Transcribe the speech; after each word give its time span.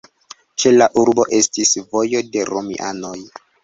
Ĉe 0.63 0.71
la 0.77 0.87
urbo 1.03 1.27
estis 1.41 1.77
vojo 1.93 2.27
de 2.35 2.51
romianoj. 2.55 3.19